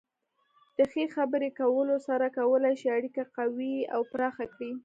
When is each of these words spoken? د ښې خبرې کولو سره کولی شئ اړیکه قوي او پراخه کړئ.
د 0.77 0.79
ښې 0.91 1.05
خبرې 1.15 1.49
کولو 1.59 1.95
سره 2.07 2.25
کولی 2.37 2.73
شئ 2.81 2.89
اړیکه 2.97 3.23
قوي 3.37 3.75
او 3.95 4.01
پراخه 4.11 4.45
کړئ. 4.53 4.71